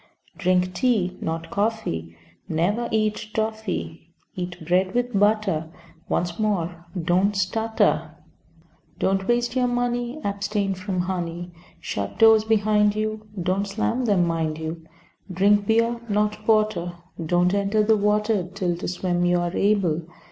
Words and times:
Drink 0.35 0.73
tea, 0.73 1.15
not 1.21 1.51
coffee; 1.51 2.17
Never 2.49 2.89
eat 2.91 3.27
toffy. 3.35 4.09
Eat 4.35 4.65
bread 4.65 4.95
with 4.95 5.13
butter. 5.19 5.69
Once 6.09 6.39
more, 6.39 6.87
don't 6.99 7.35
stutter. 7.35 8.15
Don't 8.97 9.27
waste 9.27 9.55
your 9.55 9.67
money, 9.67 10.19
Abstain 10.23 10.73
from 10.73 11.01
honey. 11.01 11.51
Shut 11.79 12.17
doors 12.17 12.43
behind 12.45 12.95
you, 12.95 13.27
(Don't 13.39 13.67
slam 13.67 14.05
them, 14.05 14.25
mind 14.25 14.57
you.) 14.57 14.83
Drink 15.31 15.67
beer, 15.67 16.01
not 16.09 16.43
porter. 16.47 16.93
Don't 17.23 17.53
enter 17.53 17.83
the 17.83 17.95
water 17.95 18.47
Till 18.51 18.75
to 18.77 18.87
swim 18.87 19.23
you 19.23 19.37
are 19.39 19.55
able. 19.55 20.01